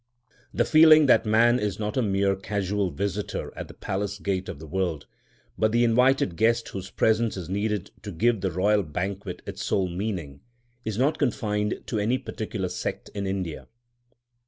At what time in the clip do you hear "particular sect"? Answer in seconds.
12.17-13.11